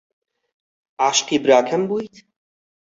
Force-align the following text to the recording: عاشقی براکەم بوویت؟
عاشقی 1.03 1.37
براکەم 1.43 1.81
بوویت؟ 1.89 2.15